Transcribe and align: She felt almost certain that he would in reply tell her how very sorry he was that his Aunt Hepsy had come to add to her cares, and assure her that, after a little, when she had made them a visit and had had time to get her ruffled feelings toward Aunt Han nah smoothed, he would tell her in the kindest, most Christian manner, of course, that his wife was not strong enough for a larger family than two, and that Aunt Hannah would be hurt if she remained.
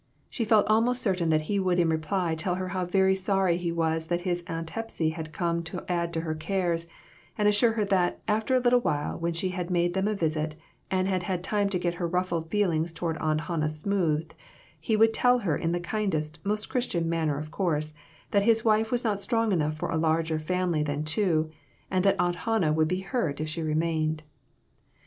She 0.31 0.45
felt 0.45 0.65
almost 0.65 0.99
certain 0.99 1.29
that 1.29 1.41
he 1.43 1.59
would 1.59 1.77
in 1.77 1.89
reply 1.89 2.33
tell 2.33 2.55
her 2.55 2.69
how 2.69 2.85
very 2.85 3.13
sorry 3.13 3.55
he 3.57 3.71
was 3.71 4.07
that 4.07 4.21
his 4.21 4.43
Aunt 4.47 4.71
Hepsy 4.71 5.09
had 5.11 5.31
come 5.31 5.61
to 5.65 5.85
add 5.87 6.11
to 6.13 6.21
her 6.21 6.33
cares, 6.33 6.87
and 7.37 7.47
assure 7.47 7.73
her 7.73 7.85
that, 7.85 8.19
after 8.27 8.55
a 8.55 8.59
little, 8.59 8.79
when 8.79 9.33
she 9.33 9.49
had 9.49 9.69
made 9.69 9.93
them 9.93 10.07
a 10.07 10.15
visit 10.15 10.55
and 10.89 11.07
had 11.07 11.21
had 11.21 11.43
time 11.43 11.69
to 11.69 11.77
get 11.77 11.93
her 12.01 12.07
ruffled 12.07 12.49
feelings 12.49 12.91
toward 12.91 13.15
Aunt 13.19 13.41
Han 13.41 13.59
nah 13.59 13.67
smoothed, 13.67 14.33
he 14.79 14.95
would 14.97 15.13
tell 15.13 15.37
her 15.37 15.55
in 15.55 15.71
the 15.71 15.79
kindest, 15.79 16.43
most 16.43 16.67
Christian 16.67 17.07
manner, 17.07 17.37
of 17.37 17.51
course, 17.51 17.93
that 18.31 18.41
his 18.41 18.65
wife 18.65 18.89
was 18.89 19.03
not 19.03 19.21
strong 19.21 19.51
enough 19.51 19.75
for 19.77 19.91
a 19.91 19.97
larger 19.99 20.39
family 20.39 20.81
than 20.81 21.03
two, 21.03 21.51
and 21.91 22.03
that 22.03 22.15
Aunt 22.17 22.37
Hannah 22.37 22.73
would 22.73 22.87
be 22.87 23.01
hurt 23.01 23.39
if 23.39 23.47
she 23.47 23.61
remained. 23.61 24.23